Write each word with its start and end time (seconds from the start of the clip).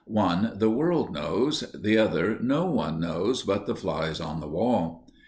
One 0.07 0.53
the 0.55 0.71
world 0.71 1.13
knows, 1.13 1.59
the 1.75 1.99
other 1.99 2.39
no 2.41 2.65
one 2.65 2.99
knows 2.99 3.43
but 3.43 3.67
the 3.67 3.75
flies 3.75 4.19
on 4.19 4.39
the 4.39 4.47
wall. 4.49 5.07